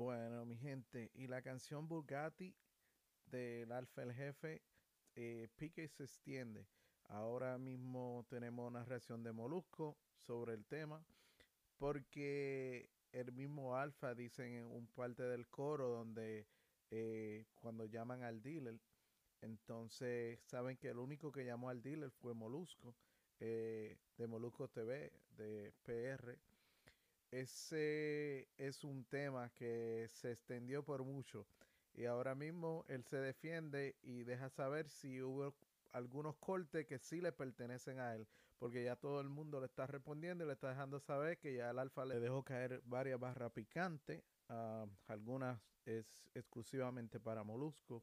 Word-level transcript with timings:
Bueno, 0.00 0.46
mi 0.46 0.56
gente, 0.56 1.10
y 1.12 1.26
la 1.26 1.42
canción 1.42 1.86
Bugatti 1.86 2.54
del 3.26 3.70
Alfa 3.70 4.02
el 4.02 4.14
Jefe, 4.14 4.62
eh, 5.14 5.46
pique 5.56 5.84
y 5.84 5.88
se 5.88 6.04
extiende. 6.04 6.66
Ahora 7.04 7.58
mismo 7.58 8.24
tenemos 8.30 8.66
una 8.66 8.82
reacción 8.82 9.22
de 9.22 9.32
Molusco 9.32 9.98
sobre 10.16 10.54
el 10.54 10.64
tema, 10.64 11.04
porque 11.76 12.88
el 13.12 13.30
mismo 13.32 13.76
Alfa 13.76 14.14
dice 14.14 14.46
en 14.46 14.64
un 14.64 14.86
parte 14.86 15.22
del 15.24 15.46
coro 15.48 15.90
donde 15.90 16.46
eh, 16.90 17.44
cuando 17.54 17.84
llaman 17.84 18.22
al 18.22 18.40
dealer, 18.40 18.80
entonces 19.42 20.40
saben 20.46 20.78
que 20.78 20.88
el 20.88 20.98
único 20.98 21.30
que 21.30 21.44
llamó 21.44 21.68
al 21.68 21.82
dealer 21.82 22.10
fue 22.10 22.32
Molusco, 22.32 22.94
eh, 23.38 23.98
de 24.16 24.26
Molusco 24.26 24.66
TV, 24.66 25.12
de 25.36 25.74
PR. 25.82 26.38
Ese 27.30 28.48
es 28.58 28.82
un 28.82 29.04
tema 29.04 29.50
que 29.50 30.06
se 30.08 30.32
extendió 30.32 30.84
por 30.84 31.04
mucho 31.04 31.46
y 31.94 32.04
ahora 32.06 32.34
mismo 32.34 32.84
él 32.88 33.04
se 33.04 33.18
defiende 33.18 33.96
y 34.02 34.24
deja 34.24 34.48
saber 34.48 34.88
si 34.88 35.22
hubo 35.22 35.54
algunos 35.92 36.36
cortes 36.36 36.86
que 36.86 36.98
sí 36.98 37.20
le 37.20 37.32
pertenecen 37.32 38.00
a 38.00 38.14
él, 38.14 38.26
porque 38.58 38.84
ya 38.84 38.96
todo 38.96 39.20
el 39.20 39.28
mundo 39.28 39.60
le 39.60 39.66
está 39.66 39.86
respondiendo 39.86 40.44
y 40.44 40.46
le 40.46 40.54
está 40.54 40.70
dejando 40.70 40.98
saber 41.00 41.38
que 41.38 41.54
ya 41.54 41.70
el 41.70 41.78
alfa 41.78 42.04
le 42.04 42.20
dejó 42.20 42.42
caer 42.42 42.80
varias 42.84 43.18
barras 43.18 43.52
picantes, 43.52 44.22
uh, 44.48 44.88
algunas 45.06 45.60
es 45.84 46.28
exclusivamente 46.34 47.18
para 47.20 47.42
Molusco. 47.42 48.02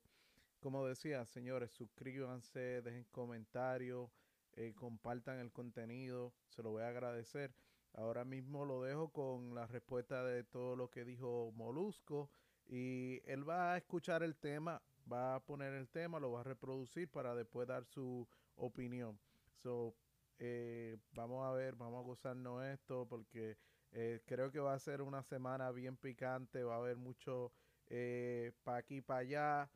Como 0.60 0.86
decía, 0.86 1.26
señores, 1.26 1.72
suscríbanse, 1.72 2.82
dejen 2.82 3.06
comentarios, 3.12 4.10
eh, 4.54 4.74
compartan 4.76 5.40
el 5.40 5.52
contenido, 5.52 6.34
se 6.50 6.64
lo 6.64 6.72
voy 6.72 6.84
a 6.84 6.90
agradecer. 6.90 7.54
Ahora 7.98 8.24
mismo 8.24 8.64
lo 8.64 8.84
dejo 8.84 9.10
con 9.10 9.56
la 9.56 9.66
respuesta 9.66 10.24
de 10.24 10.44
todo 10.44 10.76
lo 10.76 10.88
que 10.92 11.04
dijo 11.04 11.52
Molusco 11.56 12.30
y 12.68 13.20
él 13.26 13.50
va 13.50 13.74
a 13.74 13.78
escuchar 13.78 14.22
el 14.22 14.36
tema, 14.36 14.80
va 15.12 15.34
a 15.34 15.40
poner 15.40 15.74
el 15.74 15.90
tema, 15.90 16.20
lo 16.20 16.32
va 16.32 16.42
a 16.42 16.44
reproducir 16.44 17.10
para 17.10 17.34
después 17.34 17.68
dar 17.68 17.86
su 17.86 18.28
opinión. 18.56 19.20
So, 19.64 19.96
eh, 20.38 20.98
vamos 21.14 21.44
a 21.44 21.52
ver, 21.54 21.76
vamos 21.76 22.00
a 22.00 22.06
gozarnos 22.06 22.64
esto 22.66 23.08
porque 23.10 23.58
eh, 23.92 24.22
creo 24.28 24.52
que 24.52 24.60
va 24.60 24.76
a 24.76 24.80
ser 24.80 25.02
una 25.02 25.24
semana 25.24 25.72
bien 25.72 25.98
picante, 25.98 26.64
va 26.64 26.76
a 26.76 26.78
haber 26.78 26.98
mucho 26.98 27.52
eh, 27.88 28.52
para 28.64 28.78
aquí 28.78 29.02
para 29.02 29.22
allá, 29.22 29.72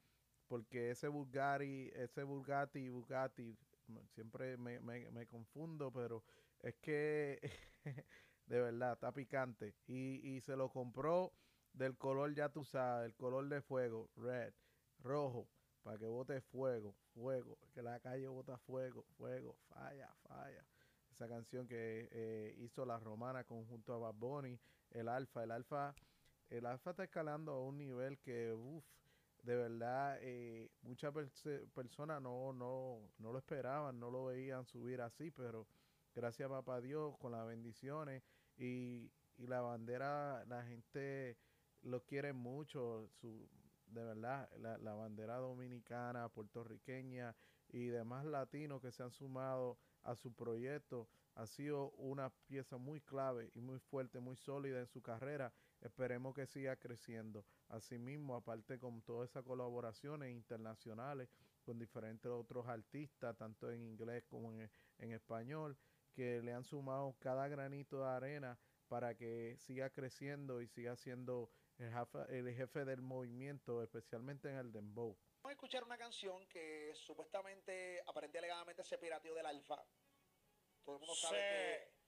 porque 0.47 0.91
ese 0.91 1.07
Bugatti, 1.07 1.89
ese 1.95 2.21
Bugatti, 2.21 2.87
Bugatti, 2.87 3.57
siempre 4.13 4.57
me, 4.57 4.79
me, 4.79 5.09
me 5.09 5.25
confundo, 5.25 5.91
pero 5.91 6.23
es 6.63 6.75
que 6.75 7.39
de 8.45 8.61
verdad 8.61 8.93
está 8.93 9.11
picante 9.11 9.75
y, 9.87 10.35
y 10.35 10.41
se 10.41 10.55
lo 10.55 10.69
compró 10.69 11.33
del 11.73 11.97
color, 11.97 12.33
ya 12.33 12.49
tú 12.49 12.63
sabes, 12.63 13.05
el 13.07 13.15
color 13.15 13.47
de 13.47 13.61
fuego, 13.61 14.09
red, 14.15 14.53
rojo, 14.99 15.47
para 15.83 15.97
que 15.97 16.05
bote 16.05 16.41
fuego, 16.41 16.95
fuego, 17.13 17.57
que 17.73 17.81
la 17.81 17.99
calle 17.99 18.27
bota 18.27 18.57
fuego, 18.57 19.05
fuego, 19.17 19.55
falla, 19.69 20.13
falla. 20.27 20.65
Esa 21.11 21.27
canción 21.27 21.67
que 21.67 22.07
eh, 22.11 22.55
hizo 22.59 22.85
la 22.85 22.99
romana 22.99 23.43
conjunto 23.43 23.93
a 23.93 23.97
Bad 23.97 24.15
Bunny, 24.15 24.59
el 24.91 25.07
alfa, 25.07 25.43
el 25.43 25.51
alfa, 25.51 25.95
el 26.49 26.65
alfa 26.65 26.91
está 26.91 27.03
escalando 27.03 27.53
a 27.53 27.61
un 27.63 27.77
nivel 27.77 28.19
que, 28.19 28.53
uff, 28.53 28.85
de 29.43 29.55
verdad, 29.55 30.17
eh, 30.21 30.69
muchas 30.83 31.13
personas 31.73 32.21
no, 32.21 32.53
no, 32.53 32.99
no 33.17 33.31
lo 33.31 33.39
esperaban, 33.39 33.99
no 33.99 34.11
lo 34.11 34.25
veían 34.25 34.65
subir 34.65 35.01
así, 35.01 35.31
pero 35.31 35.67
gracias 36.13 36.49
papá 36.49 36.81
Dios, 36.81 37.17
con 37.17 37.31
las 37.31 37.47
bendiciones 37.47 38.23
y, 38.57 39.11
y 39.37 39.47
la 39.47 39.61
bandera, 39.61 40.45
la 40.45 40.63
gente 40.63 41.37
lo 41.81 42.03
quiere 42.05 42.33
mucho, 42.33 43.07
su, 43.19 43.49
de 43.87 44.03
verdad, 44.03 44.49
la, 44.57 44.77
la, 44.77 44.93
bandera 44.93 45.37
dominicana, 45.37 46.29
puertorriqueña 46.29 47.35
y 47.69 47.87
demás 47.87 48.25
latinos 48.25 48.81
que 48.81 48.91
se 48.91 49.03
han 49.03 49.11
sumado 49.11 49.79
a 50.03 50.15
su 50.15 50.33
proyecto 50.33 51.09
ha 51.35 51.47
sido 51.47 51.91
una 51.91 52.29
pieza 52.47 52.77
muy 52.77 52.99
clave 53.01 53.51
y 53.55 53.61
muy 53.61 53.79
fuerte, 53.79 54.19
muy 54.19 54.35
sólida 54.35 54.79
en 54.79 54.87
su 54.87 55.01
carrera. 55.01 55.53
Esperemos 55.79 56.35
que 56.35 56.45
siga 56.45 56.75
creciendo. 56.75 57.45
Asimismo, 57.69 58.35
aparte 58.35 58.77
con 58.79 59.01
todas 59.01 59.29
esas 59.29 59.43
colaboraciones 59.43 60.31
internacionales 60.31 61.29
con 61.63 61.79
diferentes 61.79 62.29
otros 62.29 62.67
artistas, 62.67 63.37
tanto 63.37 63.71
en 63.71 63.81
inglés 63.81 64.23
como 64.27 64.51
en, 64.53 64.69
en 64.97 65.11
español, 65.11 65.77
que 66.11 66.41
le 66.41 66.53
han 66.53 66.63
sumado 66.63 67.15
cada 67.19 67.47
granito 67.47 67.99
de 67.99 68.09
arena 68.09 68.59
para 68.87 69.15
que 69.15 69.57
siga 69.57 69.89
creciendo 69.89 70.61
y 70.61 70.67
siga 70.67 70.95
siendo 70.95 71.49
el 71.77 71.91
jefe, 71.91 72.19
el 72.37 72.53
jefe 72.53 72.85
del 72.85 73.01
movimiento, 73.01 73.81
especialmente 73.81 74.49
en 74.49 74.57
el 74.57 74.71
dembow. 74.71 75.17
Vamos 75.43 75.49
a 75.49 75.53
escuchar 75.53 75.83
una 75.83 75.97
canción 75.97 76.45
que 76.47 76.93
supuestamente, 76.95 78.01
aparentemente 78.01 78.39
alegadamente 78.39 78.83
se 78.83 78.97
pirateó 78.97 79.33
del 79.33 79.45
alfa. 79.45 79.83
Todo 80.83 80.95
el 80.95 80.99
mundo 80.99 81.15
sabe 81.15 81.37
que 81.37 82.01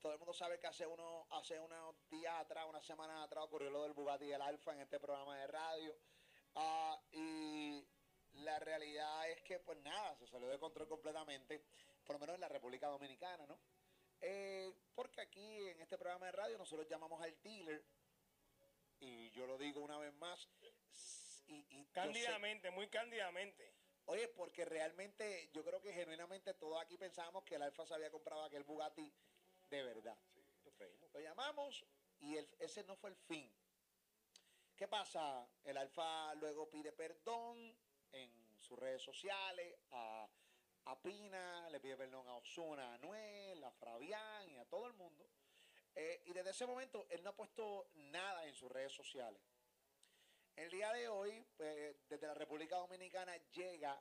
todo 0.00 0.12
el 0.12 0.18
mundo 0.18 0.32
sabe 0.32 0.58
que 0.58 0.66
hace 0.66 0.86
uno 0.86 1.26
hace 1.30 1.58
unos 1.58 1.96
días 2.08 2.34
atrás, 2.38 2.66
una 2.68 2.80
semana 2.80 3.22
atrás 3.22 3.44
ocurrió 3.44 3.70
lo 3.70 3.82
del 3.82 3.92
Bugatti 3.92 4.26
del 4.26 4.40
Alfa 4.42 4.72
en 4.72 4.80
este 4.80 4.98
programa 4.98 5.38
de 5.38 5.46
radio. 5.46 5.94
Uh, 6.54 6.96
y 7.12 7.88
la 8.32 8.58
realidad 8.58 9.30
es 9.30 9.42
que 9.42 9.58
pues 9.60 9.78
nada, 9.78 10.16
se 10.16 10.26
salió 10.26 10.48
de 10.48 10.58
control 10.58 10.88
completamente, 10.88 11.64
por 12.04 12.16
lo 12.16 12.20
menos 12.20 12.34
en 12.34 12.40
la 12.40 12.48
República 12.48 12.88
Dominicana, 12.88 13.46
¿no? 13.46 13.58
Eh, 14.20 14.72
porque 14.94 15.20
aquí 15.20 15.68
en 15.68 15.80
este 15.80 15.98
programa 15.98 16.26
de 16.26 16.32
radio 16.32 16.58
nosotros 16.58 16.88
llamamos 16.88 17.20
al 17.22 17.40
dealer, 17.42 17.84
y 19.00 19.30
yo 19.30 19.46
lo 19.46 19.58
digo 19.58 19.80
una 19.80 19.98
vez 19.98 20.14
más. 20.14 20.48
Y, 21.46 21.64
y 21.68 21.86
cándidamente, 21.92 22.70
muy 22.70 22.88
cándidamente. 22.88 23.74
Oye, 24.06 24.28
porque 24.28 24.64
realmente 24.64 25.50
yo 25.52 25.64
creo 25.64 25.80
que 25.80 25.92
genuinamente 25.92 26.54
todos 26.54 26.80
aquí 26.80 26.96
pensábamos 26.96 27.44
que 27.44 27.56
el 27.56 27.62
Alfa 27.62 27.86
se 27.86 27.94
había 27.94 28.10
comprado 28.10 28.44
aquel 28.44 28.64
Bugatti 28.64 29.12
de 29.70 29.82
verdad. 29.82 30.18
Sí, 30.34 30.44
lo, 30.64 30.72
creímos. 30.72 31.10
lo 31.12 31.20
llamamos 31.20 31.84
y 32.20 32.36
el, 32.36 32.48
ese 32.58 32.84
no 32.84 32.96
fue 32.96 33.10
el 33.10 33.16
fin. 33.16 33.50
¿Qué 34.76 34.88
pasa? 34.88 35.48
El 35.64 35.76
Alfa 35.76 36.34
luego 36.34 36.68
pide 36.68 36.92
perdón 36.92 37.76
en 38.12 38.58
sus 38.60 38.78
redes 38.78 39.02
sociales 39.02 39.74
a 39.90 40.28
a 40.86 41.00
Pina, 41.00 41.68
le 41.70 41.80
pide 41.80 41.96
perdón 41.96 42.26
a 42.28 42.36
Osuna, 42.36 42.90
a 42.90 42.94
Anuel, 42.94 43.62
a 43.64 43.70
Fabián 43.72 44.48
y 44.50 44.56
a 44.56 44.64
todo 44.64 44.86
el 44.86 44.92
mundo. 44.94 45.26
Eh, 45.94 46.22
y 46.26 46.32
desde 46.32 46.50
ese 46.50 46.66
momento 46.66 47.06
él 47.10 47.22
no 47.22 47.30
ha 47.30 47.36
puesto 47.36 47.88
nada 47.94 48.46
en 48.46 48.54
sus 48.54 48.70
redes 48.70 48.92
sociales. 48.92 49.40
El 50.56 50.70
día 50.70 50.92
de 50.92 51.08
hoy, 51.08 51.44
pues, 51.56 51.96
desde 52.08 52.26
la 52.26 52.34
República 52.34 52.76
Dominicana 52.76 53.36
llega, 53.52 54.00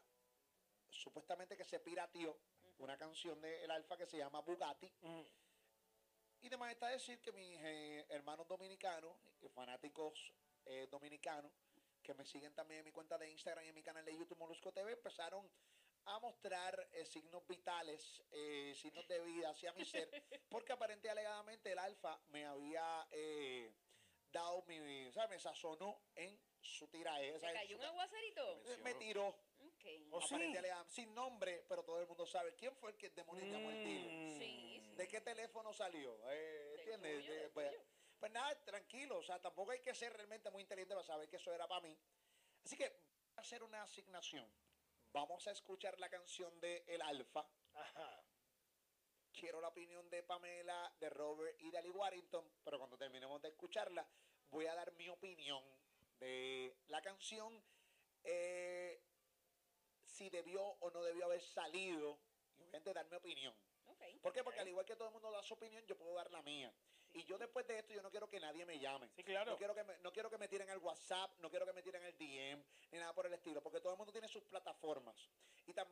supuestamente 0.89 1.57
que 1.57 1.63
se 1.63 1.79
pirateó, 1.79 2.37
una 2.79 2.97
canción 2.97 3.39
de 3.41 3.63
El 3.63 3.71
Alfa 3.71 3.97
que 3.97 4.05
se 4.05 4.17
llama 4.17 4.41
Bugatti. 4.41 4.91
Mm. 5.01 5.21
Y 6.41 6.47
además 6.47 6.71
está 6.71 6.87
decir 6.87 7.21
que 7.21 7.31
mis 7.31 7.57
eh, 7.61 8.05
hermanos 8.09 8.47
dominicanos, 8.47 9.15
fanáticos 9.53 10.33
eh, 10.65 10.87
dominicanos, 10.91 11.51
que 12.01 12.13
me 12.13 12.25
siguen 12.25 12.53
también 12.53 12.79
en 12.79 12.85
mi 12.85 12.91
cuenta 12.91 13.17
de 13.17 13.29
Instagram 13.29 13.63
y 13.65 13.69
en 13.69 13.75
mi 13.75 13.81
canal 13.81 14.03
de 14.03 14.15
YouTube 14.15 14.37
Molusco 14.37 14.71
TV, 14.73 14.91
empezaron 14.91 15.49
a 16.05 16.19
mostrar 16.19 16.89
eh, 16.91 17.05
signos 17.05 17.45
vitales, 17.47 18.21
eh, 18.31 18.73
signos 18.75 19.07
de 19.07 19.19
vida 19.21 19.49
hacia 19.49 19.71
mi 19.73 19.85
ser, 19.85 20.09
porque 20.49 20.73
aparentemente 20.73 21.09
alegadamente 21.09 21.71
el 21.71 21.79
alfa 21.79 22.19
me 22.27 22.45
había 22.45 23.07
eh, 23.11 23.73
dado 24.31 24.63
mi, 24.63 25.05
o 25.07 25.11
sea, 25.11 25.27
me 25.27 25.39
sazonó 25.39 26.01
en 26.15 26.39
su 26.61 26.87
tiraje. 26.87 27.39
¿Se 27.39 27.53
cayó 27.53 27.77
un 27.77 27.83
aguacerito? 27.83 28.63
Me, 28.65 28.77
me 28.77 28.93
tiró. 28.95 29.35
Okay. 29.75 30.07
¿Oh, 30.11 30.21
sí? 30.21 30.35
sin 30.89 31.13
nombre, 31.13 31.65
pero 31.67 31.83
todo 31.83 31.99
el 32.01 32.07
mundo 32.07 32.25
sabe 32.25 32.53
quién 32.55 32.75
fue 32.75 32.91
el 32.91 32.97
que 32.97 33.09
demonio 33.09 33.45
llamó 33.45 33.69
el 33.71 33.83
tiro. 33.83 34.09
Sí, 34.39 34.81
sí. 34.85 34.93
¿De 34.95 35.07
qué 35.07 35.21
teléfono 35.21 35.73
salió? 35.73 36.19
Eh, 36.31 36.75
¿Entiendes? 36.79 37.19
tuyo, 37.21 37.33
De- 37.33 37.39
del 37.39 37.51
pues, 37.51 37.75
pues 38.19 38.31
nada, 38.31 38.63
tranquilo, 38.63 39.17
o 39.17 39.23
sea, 39.23 39.41
tampoco 39.41 39.71
hay 39.71 39.79
que 39.81 39.93
ser 39.93 40.13
realmente 40.13 40.49
muy 40.51 40.61
inteligente 40.61 40.93
para 40.95 41.05
saber 41.05 41.29
que 41.29 41.37
eso 41.37 41.53
era 41.53 41.67
para 41.67 41.81
mí. 41.81 41.97
Así 42.63 42.77
que 42.77 42.89
voy 42.89 43.37
a 43.37 43.41
hacer 43.41 43.63
una 43.63 43.83
asignación. 43.83 44.49
Vamos 45.13 45.47
a 45.47 45.51
escuchar 45.51 45.99
la 45.99 46.09
canción 46.09 46.59
de 46.59 46.83
El 46.87 46.99
Alfa. 47.03 47.47
Ajá. 47.75 48.23
Quiero 49.31 49.61
la 49.61 49.67
opinión 49.67 50.09
de 50.09 50.23
Pamela, 50.23 50.91
de 50.99 51.07
Robert 51.11 51.55
y 51.59 51.69
de 51.69 51.77
Ali 51.77 51.91
Warrington, 51.91 52.43
pero 52.63 52.79
cuando 52.79 52.97
terminemos 52.97 53.39
de 53.39 53.49
escucharla, 53.49 54.07
voy 54.49 54.65
a 54.65 54.73
dar 54.73 54.91
mi 54.93 55.09
opinión 55.09 55.63
de 56.19 56.75
la 56.87 56.99
canción, 57.03 57.63
eh, 58.23 59.03
si 60.03 60.31
debió 60.31 60.63
o 60.63 60.89
no 60.89 61.03
debió 61.03 61.25
haber 61.25 61.41
salido, 61.41 62.17
y 62.57 62.61
obviamente 62.61 62.91
dar 62.91 63.07
mi 63.07 63.15
opinión. 63.15 63.55
Ok. 63.85 64.01
¿Por 64.19 64.33
qué? 64.33 64.43
Porque 64.43 64.61
al 64.61 64.67
igual 64.67 64.85
que 64.85 64.95
todo 64.95 65.09
el 65.09 65.13
mundo 65.13 65.29
da 65.29 65.43
su 65.43 65.53
opinión, 65.53 65.85
yo 65.85 65.95
puedo 65.95 66.15
dar 66.15 66.31
la 66.31 66.41
mía. 66.41 66.73
Y 67.13 67.23
yo 67.25 67.37
después 67.37 67.67
de 67.67 67.77
esto, 67.77 67.93
yo 67.93 68.01
no 68.01 68.09
quiero 68.09 68.27
que 68.27 68.39
nadie 68.39 68.65
me 68.65 68.79
llame. 68.79 69.07
Sí, 69.15 69.23
claro. 69.23 69.51
No 69.51 69.57
quiero, 69.57 69.75
que 69.75 69.83
me, 69.83 69.97
no 69.99 70.11
quiero 70.11 70.31
que 70.31 70.37
me 70.39 70.47
tiren 70.47 70.67
el 70.69 70.79
WhatsApp, 70.79 71.31
no 71.39 71.49
quiero 71.49 71.65
que 71.65 71.73
me 71.73 71.83
tiren 71.83 72.01
el 72.03 72.17
DM, 72.17 72.63
ni 72.91 72.97
nada 72.97 73.13
por 73.13 73.27
el 73.27 73.33
estilo, 73.33 73.61
porque 73.61 73.79
todo 73.79 73.93
el 73.93 73.97
mundo 73.97 74.11
tiene 74.11 74.27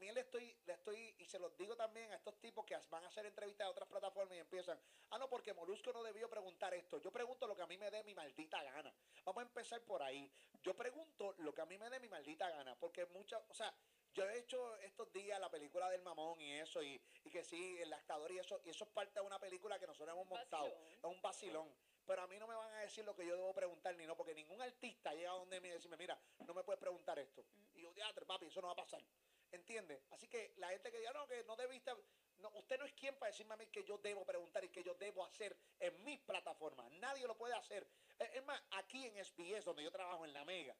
también 0.01 0.15
le 0.15 0.21
estoy, 0.21 0.57
le 0.65 0.74
estoy, 0.74 1.15
y 1.19 1.25
se 1.25 1.38
los 1.38 1.56
digo 1.56 1.75
también 1.75 2.12
a 2.12 2.15
estos 2.15 2.36
tipos 2.39 2.65
que 2.65 2.75
van 2.89 3.03
a 3.03 3.07
hacer 3.07 3.24
entrevistas 3.24 3.68
a 3.68 3.69
otras 3.69 3.88
plataformas 3.88 4.36
y 4.36 4.39
empiezan, 4.39 4.80
ah, 5.12 5.19
no, 5.19 5.30
porque 5.30 5.53
Molusco 5.53 5.94
no 5.94 6.01
debió 6.01 6.27
preguntar 6.27 6.74
esto. 6.74 6.98
Yo 6.98 7.12
pregunto 7.12 7.45
lo 7.45 7.56
que 7.56 7.62
a 7.62 7.68
mí 7.68 7.77
me 7.77 7.92
dé 7.92 8.03
mi 8.03 8.15
maldita 8.15 8.63
gana. 8.63 8.92
Vamos 9.24 9.44
a 9.44 9.45
empezar 9.45 9.80
por 9.81 10.01
ahí. 10.01 10.27
Yo 10.63 10.75
pregunto 10.75 11.36
lo 11.38 11.53
que 11.53 11.62
a 11.62 11.68
mí 11.68 11.77
me 11.77 11.88
dé 11.92 12.00
mi 12.00 12.09
maldita 12.09 12.50
gana, 12.50 12.74
porque 12.80 13.06
muchas, 13.06 13.44
o 13.48 13.53
sea, 13.53 13.71
yo 14.12 14.27
he 14.27 14.39
hecho 14.39 14.75
estos 14.77 15.13
días 15.13 15.39
la 15.39 15.51
película 15.51 15.88
del 15.92 16.01
mamón 16.01 16.42
y 16.42 16.51
eso, 16.54 16.81
y, 16.81 17.00
y 17.24 17.30
que 17.30 17.44
sí, 17.44 17.77
el 17.80 17.94
actador 17.94 18.31
y 18.31 18.39
eso, 18.39 18.59
y 18.65 18.71
eso 18.71 18.86
es 18.86 18.89
parte 18.89 19.19
de 19.19 19.25
una 19.27 19.38
película 19.38 19.77
que 19.77 19.86
nosotros 19.86 20.15
hemos 20.15 20.27
montado. 20.27 20.63
Vacilón. 20.63 20.94
Es 20.94 21.04
un 21.04 21.21
vacilón. 21.21 21.75
Pero 22.07 22.24
a 22.24 22.27
mí 22.27 22.39
no 22.39 22.47
me 22.47 22.56
van 22.56 22.74
a 22.74 22.80
decir 22.80 23.06
lo 23.06 23.15
que 23.15 23.24
yo 23.24 23.36
debo 23.36 23.54
preguntar 23.54 23.95
ni 23.95 24.07
no, 24.07 24.18
porque 24.18 24.33
ningún 24.33 24.59
artista 24.63 25.13
llega 25.13 25.30
a 25.30 25.36
donde 25.36 25.62
me 25.62 25.74
decirme, 25.74 25.95
mira, 25.95 26.19
no 26.47 26.56
me 26.56 26.63
puedes 26.63 26.80
preguntar 26.80 27.19
esto. 27.19 27.45
Y 27.75 27.81
yo, 27.83 27.94
diatre, 27.94 28.25
papi, 28.25 28.47
eso 28.47 28.62
no 28.62 28.68
va 28.68 28.74
a 28.74 28.77
pasar. 28.77 29.04
¿Entiendes? 29.51 30.01
Así 30.12 30.27
que 30.27 30.53
la 30.57 30.69
gente 30.69 30.92
que 30.92 31.00
diga, 31.00 31.12
no, 31.13 31.27
que 31.27 31.44
no 31.44 31.56
debiste. 31.56 31.92
No, 32.38 32.50
usted 32.56 32.80
no 32.80 32.86
es 32.86 32.94
quien 32.94 33.15
para 33.15 33.31
decirme 33.31 33.53
a 33.53 33.57
mí 33.57 33.68
que 33.68 33.83
yo 33.83 33.98
debo 34.00 34.25
preguntar 34.25 34.63
y 34.63 34.69
que 34.69 34.83
yo 34.83 34.95
debo 34.95 35.24
hacer 35.24 35.56
en 35.80 36.03
mis 36.03 36.19
plataformas. 36.21 36.89
Nadie 36.94 37.27
lo 37.27 37.38
puede 37.38 37.53
hacer. 37.53 37.88
Es 38.18 38.33
es 38.33 38.44
más, 38.44 38.62
aquí 38.71 39.06
en 39.06 39.24
SBS, 39.24 39.63
donde 39.65 39.83
yo 39.83 39.92
trabajo 39.92 40.25
en 40.25 40.33
la 40.33 40.44
Mega, 40.45 40.75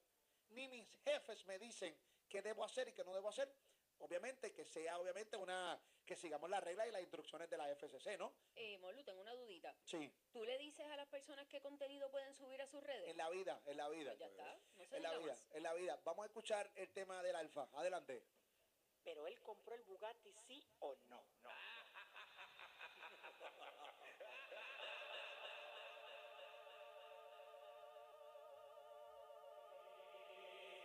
ni 0.50 0.68
mis 0.68 0.88
jefes 1.03 1.45
me 1.45 1.59
dicen 1.59 1.95
qué 2.27 2.41
debo 2.41 2.63
hacer 2.63 2.88
y 2.88 2.94
qué 2.94 3.03
no 3.03 3.13
debo 3.13 3.29
hacer. 3.29 3.53
Obviamente 4.00 4.51
que 4.51 4.65
sea, 4.65 4.97
obviamente, 4.97 5.38
una 5.38 5.79
que 6.03 6.15
sigamos 6.15 6.50
las 6.50 6.63
reglas 6.63 6.88
y 6.88 6.91
las 6.91 7.01
instrucciones 7.01 7.47
de 7.50 7.57
la 7.57 7.67
FCC, 7.75 8.17
¿no? 8.17 8.33
Eh, 8.56 8.77
Molu, 8.79 9.03
tengo 9.03 9.21
una 9.21 9.33
dudita. 9.33 9.75
Sí, 9.83 10.12
¿Tú 10.31 10.44
le 10.44 10.57
dices 10.57 10.85
a 10.88 10.95
las 10.95 11.07
personas 11.07 11.47
qué 11.47 11.62
contenido 11.62 12.09
pueden 12.09 12.33
subir 12.33 12.59
a 12.62 12.65
sus 12.65 12.81
redes? 12.83 13.07
en 13.09 13.17
la 13.17 13.29
vida, 13.29 13.62
en 13.67 13.77
la 13.77 13.89
vida. 13.89 14.09
Pues 14.09 14.19
ya 14.19 14.25
está, 14.25 14.59
no 14.75 14.85
se 14.88 14.97
En 14.97 15.03
la 15.03 15.17
vida, 15.19 15.31
más. 15.31 15.47
en 15.51 15.63
la 15.63 15.74
vida. 15.75 16.01
Vamos 16.03 16.24
a 16.24 16.25
escuchar 16.25 16.71
el 16.75 16.89
tema 16.89 17.21
del 17.21 17.35
alfa. 17.35 17.69
Adelante. 17.74 18.24
Pero 19.03 19.27
él 19.27 19.39
compró 19.42 19.75
el 19.75 19.83
Bugatti, 19.83 20.31
sí 20.48 20.63
o 20.80 20.95
no. 21.09 21.24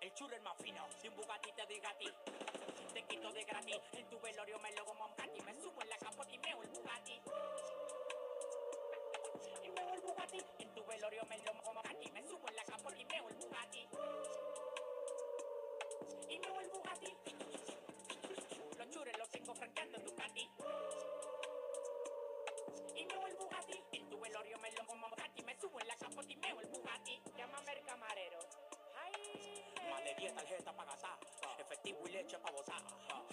El 0.00 0.14
churro 0.14 0.34
es 0.34 0.42
más 0.42 0.56
fino, 0.58 0.86
si 1.00 1.08
un 1.08 1.16
Bugatti 1.16 1.52
te 1.52 1.66
diga 1.66 1.92
ti, 1.98 2.08
te 2.94 3.02
quito 3.02 3.32
de 3.32 3.44
gratis. 3.44 3.80
En 3.92 4.08
tu 4.08 4.20
velorio 4.20 4.58
me 4.60 4.72
lo 4.72 4.84
como 4.86 5.04
un 5.04 5.10
Bugatti, 5.10 5.40
me 5.42 5.54
subo 5.54 5.82
en 5.82 5.88
la 5.90 5.98
capota 5.98 6.32
y 6.32 6.38
meo 6.38 6.62
el 6.62 6.68
Bugatti. 6.70 7.20
Y 9.62 9.68
meo 9.68 9.94
el 9.94 10.00
Bugatti, 10.00 10.38
en 10.58 10.74
tu 10.74 10.84
velorio 10.86 11.24
me 11.26 11.38
lo 11.38 11.52
como 11.52 11.70
un 11.70 11.76
Bugatti, 11.76 12.10
me 12.12 12.22
subo 12.22 12.48
en 12.48 12.56
la 12.56 12.64
capota 12.64 12.98
y 12.98 13.04
meo 13.04 13.28
el 13.28 13.34
Bugatti. 13.36 13.88
Y 16.28 16.38
meo 16.38 16.60
el 16.60 16.68
Bugatti. 16.70 17.16
En 19.58 20.04
Ducati. 20.04 20.50
Y 22.94 23.06
meo 23.06 23.26
el 23.26 23.36
Bugatti. 23.36 23.82
En 23.92 24.08
tu 24.10 24.20
velorio 24.20 24.58
me 24.58 24.70
lo 24.72 24.86
como 24.86 25.08
Bugatti. 25.08 25.42
Me 25.44 25.58
subo 25.58 25.80
en 25.80 25.88
la 25.88 25.96
capota 25.96 26.30
y 26.30 26.36
meo 26.36 26.60
el 26.60 26.68
Bugatti. 26.68 27.22
Llámame 27.38 27.72
el 27.72 27.84
camarero. 27.86 28.55
10 30.18 30.34
tarjetas 30.34 30.74
para 30.74 30.90
gastar. 30.90 31.18
Efectivo 31.58 32.08
y 32.08 32.12
leche 32.12 32.38
para 32.38 32.56
botar. 32.56 32.82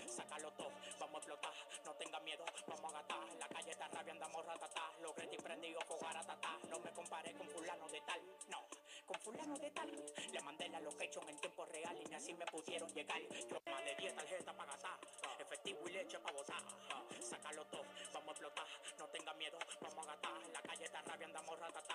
Sácalo 0.06 0.52
todo, 0.52 0.72
vamos 1.00 1.16
a 1.16 1.18
explotar. 1.18 1.54
No 1.86 1.94
tenga 1.96 2.20
miedo, 2.20 2.46
vamos 2.68 2.94
a 2.94 2.98
gastar. 2.98 3.34
La 3.40 3.48
calle 3.48 3.72
está 3.72 3.88
rabia, 3.88 4.12
andamos 4.12 4.46
ratatá. 4.46 4.92
Los 5.02 5.16
gretis 5.16 5.42
prendidos, 5.42 5.84
fogar 5.86 6.18
a 6.18 6.24
tatá. 6.24 6.58
No 6.70 6.80
me 6.80 6.92
compare 6.92 7.34
con 7.34 7.48
fulano 7.50 7.88
de 7.88 8.02
tal. 8.02 8.22
No, 8.50 8.66
con 9.06 9.20
fulano 9.22 9.58
de 9.58 9.72
tal. 9.72 9.90
Le 10.32 10.42
mandé 10.42 10.68
la 10.70 10.82
location 10.82 11.30
en 11.30 11.40
tiempo 11.40 11.66
real 11.66 11.98
y 12.02 12.06
ni 12.06 12.16
así 12.16 12.34
me 12.34 12.46
pudieron 12.48 12.90
llegar. 12.94 13.22
Yo 13.22 13.60
10 13.98 14.16
tarjetas 14.16 14.54
para 14.54 14.72
gastar. 14.72 15.00
Efectivo 15.40 15.88
y 15.88 15.92
leche 15.94 16.20
para 16.20 16.36
botar. 16.36 16.64
Sácalo 17.22 17.66
todo, 17.68 17.86
vamos 18.14 18.28
a 18.28 18.32
explotar. 18.32 18.68
No 19.00 19.08
tenga 19.08 19.34
miedo, 19.36 19.58
vamos 19.80 20.06
a 20.06 20.12
gastar. 20.12 20.48
La 20.52 20.62
calle 20.62 20.84
está 20.86 21.02
rabia, 21.02 21.28
andamos 21.28 21.60
ratatá. 21.60 21.93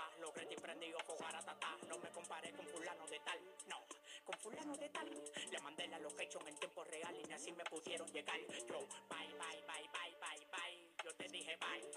Le 5.51 5.59
mandé 5.61 5.87
la 5.89 5.99
location 5.99 6.47
en 6.47 6.55
tiempo 6.57 6.85
real 6.85 7.15
y 7.17 7.25
ni 7.25 7.33
así 7.33 7.53
me 7.53 7.65
pudieron 7.65 8.09
llegar. 8.13 8.39
Yo, 8.41 8.79
bye, 9.09 9.33
bye, 9.39 9.63
bye, 9.67 9.89
bye, 9.93 10.17
bye, 10.21 10.47
bye. 10.51 10.89
Yo 11.05 11.15
te 11.15 11.29
dije 11.29 11.57
bye. 11.57 11.89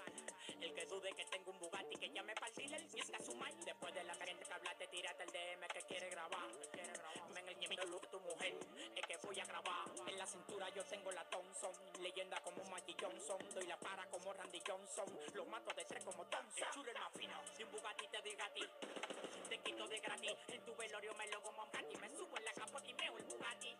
El 0.60 0.72
que 0.74 0.86
dude 0.86 1.12
que 1.12 1.24
tengo 1.26 1.50
un 1.50 1.58
Bugatti 1.58 1.96
que 1.96 2.08
llame 2.10 2.34
para 2.34 2.48
el 2.48 2.54
dealer 2.54 2.86
y 2.94 3.00
está 3.00 3.18
su 3.18 3.34
mal. 3.34 3.52
Después 3.64 3.94
de 3.94 4.04
la 4.04 4.14
caliente 4.14 4.44
que 4.44 4.52
hablaste, 4.52 4.86
tírate 4.88 5.22
el 5.24 5.30
DM 5.32 5.66
que 5.68 5.82
quiere 5.82 6.10
grabar. 6.10 6.50
Quiere 6.72 6.92
grabar. 6.92 7.38
En 7.38 7.48
el 7.48 7.58
ñemito 7.58 7.84
look 7.86 8.08
tu 8.10 8.20
mujer 8.20 8.54
es 8.94 9.06
que 9.06 9.16
voy 9.26 9.40
a 9.40 9.44
grabar. 9.44 9.88
En 10.06 10.18
la 10.18 10.26
cintura 10.26 10.68
yo 10.70 10.84
tengo 10.84 11.10
la 11.12 11.28
Thompson. 11.30 11.72
Leyenda 12.00 12.40
como 12.42 12.62
Maggie 12.70 12.96
Johnson. 13.00 13.38
Doy 13.54 13.66
la 13.66 13.76
para 13.78 14.06
como 14.06 14.32
Randy 14.32 14.62
Johnson. 14.66 15.06
Los 15.34 15.48
mato 15.48 15.74
de 15.74 15.84
tres 15.84 16.04
como 16.04 16.24
Thompson. 16.26 16.64
El 16.64 16.70
churro 16.74 16.90
es 16.90 16.98
más 16.98 17.12
fino. 17.12 17.40
Si 17.56 17.62
un 17.64 17.72
Bugatti 17.72 18.06
te 18.08 18.22
diga 18.22 18.44
a 18.44 18.54
ti. 18.54 18.62
Te 19.48 19.58
quito 19.58 19.86
de 19.88 19.98
gratis. 19.98 20.32
En 20.48 20.64
tu 20.64 20.74
velorio 20.76 21.14
me 21.14 21.26
lo 21.28 21.42
como 21.42 21.62
a 21.62 21.64
un. 21.64 22.00
Me 22.00 22.08
subo 22.16 22.36
en 22.38 22.44
la 22.44 22.51
Bugatti. 23.52 23.76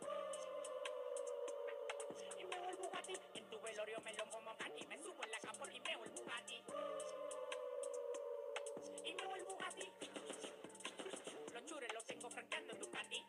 Y 2.39 2.45
meo 2.45 2.69
el 2.69 2.77
Bugatti. 2.77 3.15
En 3.35 3.49
tu 3.49 3.61
velorio 3.61 4.01
me 4.03 4.13
lo 4.15 4.31
como 4.31 4.53
Bugatti. 4.53 4.87
Me 4.87 5.03
subo 5.03 5.25
en 5.25 5.31
la 5.31 5.39
capota 5.41 5.73
y 5.73 5.81
meo 5.81 6.05
el 6.05 6.11
Bugatti. 6.11 6.63
Y 9.05 9.15
meo 9.15 9.37
el 9.37 9.45
Bugatti. 9.45 9.93
Los 11.53 11.65
chures 11.65 11.93
los 11.95 12.05
tengo 12.05 12.31
franqueando 12.31 12.75
Ducati. 12.75 13.25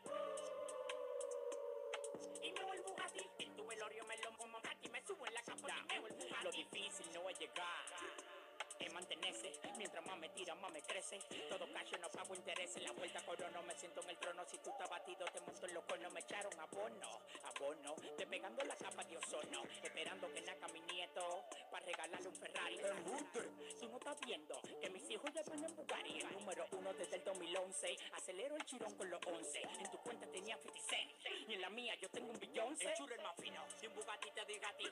Y 2.42 2.52
meo 2.52 2.74
el 2.74 2.82
Bugatti. 2.82 3.30
En 3.40 3.56
tu 3.56 3.66
velorio 3.66 4.04
me 4.06 4.18
lo 4.18 4.38
como 4.38 4.58
Bugatti. 4.58 4.90
Me 4.90 5.02
subo 5.06 5.26
en 5.26 5.34
la 5.34 5.44
capota 5.44 5.76
y 5.78 5.84
meo 5.84 6.08
el 6.08 6.14
Bugatti. 6.14 6.44
Lo 6.44 6.52
difícil 6.52 7.14
no 7.14 7.30
es 7.30 7.40
llegar 7.40 7.84
mantenerse. 8.94 9.52
Mientras 9.78 10.06
más 10.06 10.18
me 10.18 10.30
tira, 10.30 10.56
más 10.56 10.72
me 10.72 10.82
crece. 10.82 11.20
Todo 11.50 11.66
cash, 11.74 11.92
no 12.00 12.10
pago 12.10 12.36
intereses. 12.36 12.82
La 12.84 12.92
vuelta 12.92 13.20
corono, 13.26 13.64
me 13.64 13.76
siento 13.76 14.02
en 14.02 14.10
el 14.10 14.18
trono. 14.18 14.46
Si 14.48 14.58
tú 14.60 14.70
estás 14.70 14.90
batido, 14.90 15.26
te 15.26 15.40
abono, 16.74 17.22
abono. 17.44 17.96
Te 18.18 18.26
pegando 18.26 18.64
la 18.64 18.76
capa 18.76 19.04
de 19.04 19.18
ozono. 19.18 19.64
Esperando 19.84 20.32
que 20.34 20.42
naca 20.42 20.68
mi 20.70 20.82
nieto. 20.82 21.46
Para 21.72 21.86
regalarle 21.86 22.28
un 22.28 22.36
Ferrari. 22.36 22.78
Tú 23.80 23.90
no 23.90 23.98
estás 23.98 24.20
viendo 24.26 24.60
que 24.82 24.90
mis 24.90 25.10
hijos 25.10 25.32
ya 25.34 25.42
van 25.44 25.64
en 25.64 25.76
Bugatti. 25.76 26.20
El 26.20 26.32
número 26.34 26.66
uno 26.72 26.94
desde 26.94 27.18
el 27.18 27.24
2011. 27.24 27.98
Acelero 28.14 28.56
el 28.56 28.66
chirón 28.66 28.96
con 28.96 29.10
los 29.10 29.20
11. 29.26 29.62
En 29.80 29.92
tu 29.92 29.98
cuenta 30.00 30.26
tenía 30.28 30.58
50 30.58 30.82
cent. 30.90 31.12
Y 31.48 31.54
en 31.54 31.62
la 31.62 31.70
mía 31.70 31.94
yo 32.02 32.10
tengo 32.10 32.32
un 32.32 32.40
billón. 32.40 32.76
El 32.80 32.94
churro 32.94 33.14
es 33.14 33.22
más 33.22 33.36
fino. 33.38 33.64
Si 33.80 33.88
un 33.88 33.96
Bugatti 33.96 34.32
te 34.32 34.46
diga 34.46 34.70
a 34.70 34.78
ti 34.78 34.88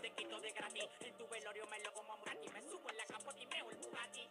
te 0.00 0.10
quito 0.10 0.40
de 0.40 0.50
gratis. 0.50 0.88
En 1.00 1.16
tu 1.16 1.28
velorio 1.28 1.66
me 1.66 1.78
lo 1.80 1.92
como 1.92 2.12
a 2.12 2.16
Bugatti. 2.16 2.48
Me 2.48 2.62
subo 2.62 2.90
en 2.90 2.96
la 2.96 3.04
capota 3.06 3.38
y 3.38 3.46
meo 3.46 3.70
el 3.70 3.76
Bugatti. 3.76 4.28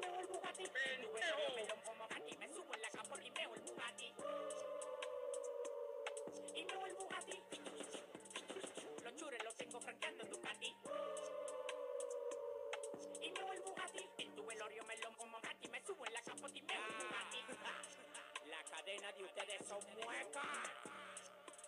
Meo 0.00 0.20
el 0.20 0.26
Bugatti. 0.26 0.64
Me 0.72 1.66
lo 1.66 1.74
como 1.84 2.04
Bugatti. 2.04 2.36
Me 2.38 2.48
subo 2.52 2.74
en 2.74 2.82
la 2.82 2.90
capota 2.90 3.22
y 3.22 3.30
meo 3.30 3.54
el 3.54 3.60
Bugatti. 3.62 4.14
Y 6.54 6.64
meo 6.64 6.86
el 6.86 6.94
Bugatti. 6.94 7.42
Los 9.02 9.16
chures 9.16 9.44
los 9.44 9.54
tengo 9.56 9.80
franqueando 9.80 10.22
en 10.24 10.30
Ducati. 10.30 10.76
Y 13.22 13.30
meo 13.30 13.52
el 13.52 13.60
Bugatti. 13.60 14.08
En 14.18 14.34
tu 14.34 14.46
velorio 14.46 14.84
me 14.84 14.96
lo 14.98 15.16
como 15.16 15.36
Bugatti. 15.38 15.68
Me 15.68 15.82
subo 15.82 16.06
en 16.06 16.12
la 16.14 16.22
capota 16.22 16.56
y 16.58 16.62
meo 16.62 16.80
el 16.86 16.94
Bugatti. 16.94 17.44
La 18.46 18.64
cadena 18.64 19.12
de 19.12 19.24
ustedes 19.24 19.66
son 19.66 19.80
muecas. 19.94 20.44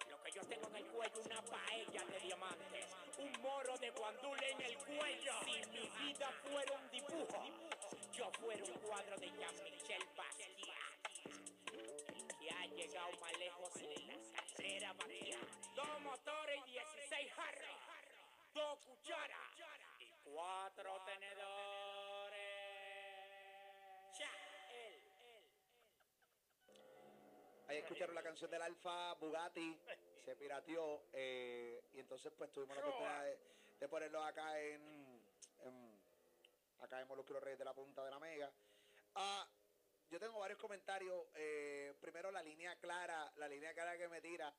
Lo 0.09 0.23
que 0.23 0.33
yo 0.33 0.43
tengo 0.43 0.69
en 0.69 0.77
el 0.77 0.87
cuello, 0.87 1.21
una 1.25 1.43
paella 1.43 2.05
de 2.05 2.19
diamantes. 2.21 2.87
Un 3.19 3.33
moro 3.43 3.77
de 3.79 3.91
guandule 3.91 4.51
en 4.51 4.61
el 4.63 4.77
cuello. 4.79 5.33
Si 5.45 5.71
mi 5.71 5.89
vida 5.89 6.31
fuera 6.43 6.73
un 6.79 6.91
dibujo, 6.91 7.45
yo 8.13 8.31
fuera 8.41 8.65
un 8.65 8.79
cuadro 8.81 9.17
de 9.17 9.27
Jean-Michel 9.31 10.03
Basquiat. 10.17 11.03
El 11.73 12.27
que 12.39 12.51
ha 12.51 12.67
llegado 12.67 13.11
más 13.21 13.39
lejos 13.39 13.77
en 13.77 14.07
la 14.07 14.15
carrera 14.33 14.93
vacía. 14.95 15.39
Dos 15.75 16.01
motores 16.03 16.61
y 16.67 16.71
16 16.73 17.33
jarros. 17.33 17.77
Dos 18.55 18.79
cucharas 18.81 19.49
y 19.99 20.11
cuatro 20.25 21.01
tenedores. 21.07 22.39
Ya, 24.19 24.31
él. 24.75 25.03
Ahí 27.69 27.79
escucharon 27.79 28.15
la 28.15 28.23
canción 28.23 28.51
del 28.51 28.63
Alfa 28.63 29.15
Bugatti, 29.15 29.79
se 30.25 30.37
pirateó 30.37 31.05
eh, 31.15 31.83
y 31.95 32.01
entonces 32.01 32.31
pues 32.37 32.53
tuvimos 32.53 32.77
la 32.77 32.83
oportunidad 32.83 33.25
de, 33.25 33.39
de 33.81 33.89
ponerlo 33.89 34.23
acá 34.23 34.61
en- 34.61 35.02
acá 36.83 37.01
en 37.01 37.09
Molusco 37.09 37.39
Reyes 37.39 37.59
de 37.59 37.65
la 37.65 37.75
Punta 37.75 38.05
de 38.05 38.11
la 38.11 38.19
Mega. 38.19 38.53
Ah, 39.15 39.49
yo 40.11 40.19
tengo 40.19 40.39
varios 40.39 40.59
comentarios. 40.59 41.27
eh, 41.35 41.95
primero 42.01 42.31
la 42.31 42.43
línea 42.43 42.77
clara, 42.77 43.33
la 43.37 43.49
línea 43.49 43.73
clara 43.73 43.97
que 43.97 44.09
me 44.09 44.21
tira. 44.21 44.53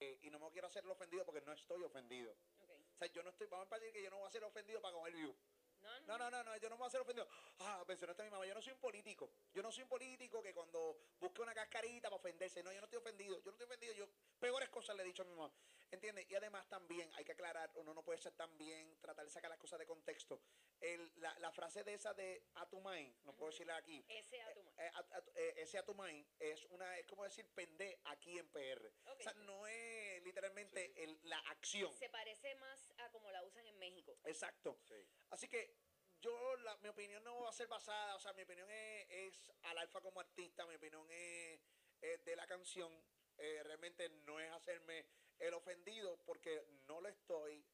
Eh, 0.00 0.18
y 0.22 0.30
no 0.30 0.38
me 0.38 0.50
quiero 0.50 0.66
hacerlo 0.68 0.92
ofendido 0.92 1.24
porque 1.24 1.40
no 1.40 1.52
estoy 1.52 1.82
ofendido. 1.82 2.32
Ok. 2.60 2.70
O 2.94 2.96
sea, 2.98 3.08
yo 3.08 3.22
no 3.22 3.30
estoy, 3.30 3.46
vamos 3.46 3.70
a 3.70 3.78
decir 3.78 3.92
que 3.92 4.02
yo 4.02 4.10
no 4.10 4.18
voy 4.18 4.26
a 4.26 4.30
ser 4.30 4.44
ofendido 4.44 4.80
para 4.80 4.94
comer 4.94 5.12
view. 5.14 5.34
No, 5.80 6.00
No, 6.06 6.18
no, 6.18 6.30
no, 6.30 6.42
no, 6.44 6.56
yo 6.56 6.68
no 6.68 6.76
me 6.76 6.80
voy 6.80 6.88
a 6.88 6.90
ser 6.90 7.00
ofendido. 7.00 7.28
Ah, 7.60 7.84
mencionaste 7.86 8.22
a 8.22 8.24
mi 8.24 8.30
mamá. 8.30 8.46
Yo 8.46 8.54
no 8.54 8.62
soy 8.62 8.72
un 8.72 8.80
político. 8.80 9.30
Yo 9.52 9.62
no 9.62 9.70
soy 9.70 9.82
un 9.84 9.88
político 9.88 10.42
que 10.42 10.52
cuando 10.54 10.96
busque 11.20 11.42
una 11.42 11.54
cascarita 11.54 12.08
para 12.08 12.16
ofenderse. 12.16 12.62
No, 12.62 12.72
yo 12.72 12.80
no 12.80 12.84
estoy 12.84 12.98
ofendido. 12.98 13.38
Yo 13.38 13.44
no 13.46 13.50
estoy 13.52 13.66
ofendido. 13.66 13.92
Yo 13.94 14.08
peores 14.38 14.68
cosas 14.70 14.96
le 14.96 15.02
he 15.02 15.06
dicho 15.06 15.22
a 15.22 15.26
mi 15.26 15.32
mamá. 15.32 15.52
¿Entiendes? 15.90 16.28
Y 16.28 16.34
además 16.34 16.68
también 16.68 17.08
hay 17.14 17.24
que 17.24 17.32
aclarar, 17.32 17.70
uno 17.76 17.94
no 17.94 18.02
puede 18.04 18.18
ser 18.18 18.32
también, 18.32 18.98
tratar 19.00 19.24
de 19.24 19.30
sacar 19.30 19.48
las 19.50 19.58
cosas 19.60 19.78
de 19.78 19.86
contexto. 19.86 20.42
El, 20.80 21.12
la, 21.20 21.38
la 21.38 21.52
frase 21.52 21.84
de 21.84 21.94
esa 21.94 22.12
de 22.14 22.48
a 22.54 22.68
tu 22.68 22.80
mind, 22.80 23.14
no 23.24 23.34
puedo 23.36 23.50
decirla 23.52 23.76
aquí. 23.76 24.04
Ese 24.08 24.40
a 24.42 24.52
tu. 24.52 24.60
Eh, 24.60 24.90
a- 24.92 24.98
a- 24.98 25.24
eh, 25.36 25.54
ese 25.58 25.78
a 25.78 25.84
tu 25.84 25.94
mind 25.94 26.26
es 26.40 26.64
una 26.66 26.98
es 26.98 27.06
como 27.06 27.22
decir 27.24 27.46
pende 27.54 28.00
aquí 28.06 28.38
en 28.38 28.48
PR. 28.50 28.92
O 29.06 29.16
sea, 29.20 29.32
no 29.34 29.66
es 29.68 30.22
literalmente 30.24 30.92
el- 31.04 31.18
la 31.22 31.38
acción. 31.38 31.92
Se 31.94 32.08
parece 32.08 32.54
más 32.56 32.92
a 32.98 33.10
como 33.10 33.30
la 33.30 33.44
usan 33.44 33.66
en 33.66 33.78
México. 33.78 34.18
Exacto. 34.24 34.78
Sí. 34.88 34.96
Así 35.30 35.48
que 35.48 35.76
yo, 36.20 36.56
la, 36.56 36.76
mi 36.78 36.88
opinión 36.88 37.22
no 37.22 37.40
va 37.42 37.50
a 37.50 37.52
ser 37.52 37.68
basada, 37.68 38.16
o 38.16 38.18
sea, 38.18 38.32
mi 38.32 38.42
opinión 38.42 38.68
es, 38.70 39.06
es 39.10 39.52
al 39.62 39.78
alfa 39.78 40.00
como 40.00 40.20
artista, 40.20 40.66
mi 40.66 40.74
opinión 40.74 41.06
es, 41.10 41.60
es 42.00 42.24
de 42.24 42.34
la 42.34 42.46
canción. 42.46 42.90
Eh, 43.36 43.62
realmente 43.64 44.08
no 44.08 44.38
es 44.40 44.50
hacerme 44.52 45.04
el 45.38 45.54
ofendido 45.54 46.18
porque 46.24 46.64
no 46.86 47.00
lo 47.00 47.08
estoy. 47.08 47.64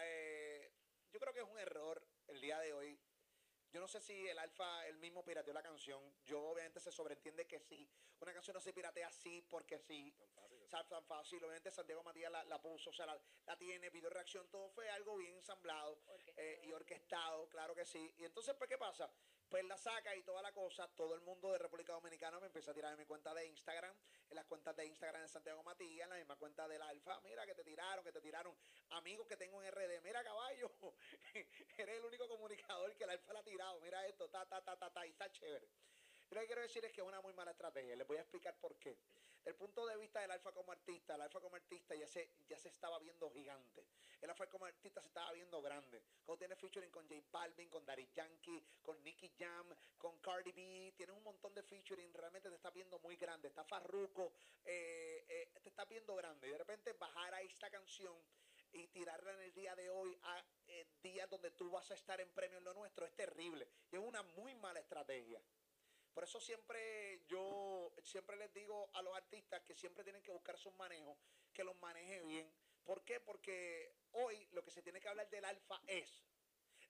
Eh, 0.00 0.72
yo 1.10 1.18
creo 1.18 1.32
que 1.32 1.40
es 1.40 1.48
un 1.48 1.58
error 1.58 2.02
el 2.28 2.40
día 2.40 2.58
de 2.58 2.72
hoy. 2.72 2.98
Yo 3.72 3.80
no 3.80 3.86
sé 3.86 4.00
si 4.00 4.26
el 4.26 4.38
alfa, 4.38 4.86
el 4.88 4.98
mismo 4.98 5.24
pirateó 5.24 5.52
la 5.52 5.62
canción. 5.62 6.02
Yo 6.24 6.42
obviamente 6.42 6.80
se 6.80 6.90
sobreentiende 6.90 7.46
que 7.46 7.60
sí. 7.60 7.88
Una 8.18 8.32
canción 8.32 8.54
no 8.54 8.60
se 8.60 8.72
piratea 8.72 9.08
así 9.08 9.42
porque 9.48 9.78
sí. 9.78 10.12
Tan 10.18 10.28
fácil. 10.30 10.62
O 10.62 10.68
sea, 10.68 10.88
tan 10.88 11.04
fácil. 11.04 11.44
Obviamente 11.44 11.70
Santiago 11.70 12.02
Matías 12.02 12.32
la, 12.32 12.44
la 12.44 12.60
puso, 12.60 12.90
o 12.90 12.92
sea, 12.92 13.06
la, 13.06 13.20
la 13.46 13.56
tiene, 13.56 13.90
video 13.90 14.10
reacción, 14.10 14.48
todo 14.50 14.68
fue 14.70 14.90
algo 14.90 15.16
bien 15.16 15.34
ensamblado 15.34 15.98
eh, 16.36 16.60
y 16.64 16.72
orquestado, 16.72 17.09
claro 17.48 17.74
que 17.74 17.84
sí. 17.84 18.12
Y 18.18 18.24
entonces, 18.24 18.54
pues, 18.56 18.68
¿qué 18.68 18.78
pasa? 18.78 19.10
Pues 19.48 19.64
la 19.64 19.76
saca 19.76 20.14
y 20.14 20.22
toda 20.22 20.42
la 20.42 20.52
cosa, 20.52 20.88
todo 20.94 21.14
el 21.14 21.20
mundo 21.22 21.50
de 21.50 21.58
República 21.58 21.92
Dominicana 21.92 22.38
me 22.38 22.46
empieza 22.46 22.70
a 22.70 22.74
tirar 22.74 22.92
en 22.92 22.98
mi 22.98 23.04
cuenta 23.04 23.34
de 23.34 23.46
Instagram, 23.46 23.92
en 24.28 24.36
las 24.36 24.44
cuentas 24.46 24.76
de 24.76 24.86
Instagram 24.86 25.22
de 25.22 25.28
Santiago 25.28 25.62
Matías, 25.64 26.04
en 26.04 26.10
la 26.10 26.16
misma 26.16 26.36
cuenta 26.36 26.68
del 26.68 26.80
Alfa, 26.80 27.20
mira 27.22 27.44
que 27.44 27.54
te 27.54 27.64
tiraron, 27.64 28.04
que 28.04 28.12
te 28.12 28.20
tiraron, 28.20 28.56
amigos 28.90 29.26
que 29.26 29.36
tengo 29.36 29.60
en 29.60 29.72
RD, 29.72 30.02
mira 30.02 30.22
caballo, 30.22 30.70
eres 31.78 31.98
el 31.98 32.04
único 32.04 32.28
comunicador 32.28 32.94
que 32.96 33.02
el 33.02 33.10
Alfa 33.10 33.32
la 33.32 33.40
ha 33.40 33.44
tirado, 33.44 33.80
mira 33.80 34.06
esto, 34.06 34.28
ta, 34.30 34.46
ta, 34.46 34.62
ta, 34.62 34.78
ta, 34.78 34.92
ta, 34.92 35.04
y 35.04 35.10
está 35.10 35.30
chévere. 35.32 35.68
Lo 36.30 36.40
que 36.40 36.46
quiero 36.46 36.62
decir 36.62 36.84
es 36.84 36.92
que 36.92 37.00
es 37.00 37.06
una 37.06 37.20
muy 37.20 37.34
mala 37.34 37.50
estrategia, 37.50 37.96
les 37.96 38.06
voy 38.06 38.18
a 38.18 38.20
explicar 38.20 38.56
por 38.60 38.76
qué. 38.76 38.96
Del 39.44 39.56
punto 39.56 39.84
de 39.86 39.96
vista 39.96 40.20
del 40.20 40.30
Alfa 40.30 40.52
como 40.52 40.70
artista, 40.70 41.16
el 41.16 41.22
Alfa 41.22 41.40
como 41.40 41.56
artista 41.56 41.94
ya 41.96 42.06
se, 42.06 42.30
ya 42.46 42.58
se 42.58 42.68
estaba 42.68 42.98
viendo 43.00 43.28
gigante. 43.30 43.84
El 44.20 44.28
Alfa 44.28 44.46
como 44.48 44.66
artista 44.66 45.00
se 45.00 45.08
estaba 45.08 45.32
viendo 45.32 45.62
grande. 45.62 46.02
Cuando 46.24 46.38
tiene 46.38 46.54
featuring 46.54 46.90
con 46.90 47.08
J 47.08 47.20
Balvin, 47.30 47.68
con 47.70 47.84
Daddy 47.86 48.08
Yankee, 48.12 48.62
con 48.82 49.02
Nicky 49.02 49.32
Jam, 49.38 49.66
con 49.96 50.18
Cardi 50.18 50.52
B, 50.52 50.92
tiene 50.96 51.12
un 51.12 51.22
montón 51.22 51.54
de 51.54 51.62
featuring, 51.62 52.12
realmente 52.12 52.50
te 52.50 52.56
está 52.56 52.70
viendo 52.70 52.98
muy 52.98 53.16
grande. 53.16 53.48
Está 53.48 53.64
Farruko, 53.64 54.32
eh, 54.64 55.24
eh, 55.28 55.50
te 55.62 55.68
está 55.70 55.84
viendo 55.86 56.14
grande. 56.14 56.48
Y 56.48 56.50
de 56.50 56.58
repente 56.58 56.92
bajar 56.92 57.34
a 57.34 57.40
esta 57.40 57.70
canción 57.70 58.14
y 58.72 58.86
tirarla 58.88 59.32
en 59.32 59.40
el 59.40 59.54
día 59.54 59.74
de 59.74 59.88
hoy 59.90 60.16
a 60.22 60.44
eh, 60.68 60.86
días 61.02 61.28
donde 61.28 61.50
tú 61.52 61.70
vas 61.70 61.90
a 61.90 61.94
estar 61.94 62.20
en 62.20 62.30
premio 62.30 62.58
en 62.58 62.64
lo 62.64 62.74
nuestro 62.74 63.06
es 63.06 63.14
terrible. 63.14 63.66
Es 63.90 63.98
una 63.98 64.22
muy 64.22 64.54
mala 64.54 64.80
estrategia. 64.80 65.40
Por 66.12 66.24
eso 66.24 66.40
siempre 66.40 67.22
yo 67.26 67.92
siempre 68.02 68.36
les 68.36 68.52
digo 68.52 68.90
a 68.94 69.02
los 69.02 69.14
artistas 69.16 69.62
que 69.62 69.74
siempre 69.74 70.04
tienen 70.04 70.22
que 70.22 70.30
buscar 70.32 70.58
sus 70.58 70.74
manejos, 70.74 71.16
que 71.52 71.64
los 71.64 71.76
maneje 71.80 72.20
bien. 72.22 72.52
¿Por 72.84 73.04
qué? 73.04 73.20
Porque 73.20 73.94
hoy 74.12 74.48
lo 74.52 74.64
que 74.64 74.70
se 74.70 74.82
tiene 74.82 75.00
que 75.00 75.08
hablar 75.08 75.28
del 75.30 75.44
Alfa 75.44 75.80
es 75.86 76.24